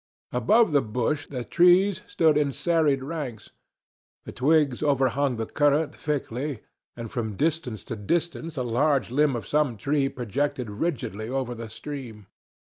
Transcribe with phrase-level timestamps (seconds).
[0.31, 3.51] Above the bush the trees stood in serried ranks.
[4.23, 6.61] The twigs overhung the current thickly,
[6.97, 11.69] and from distance to distance a large limb of some tree projected rigidly over the
[11.69, 12.25] stream.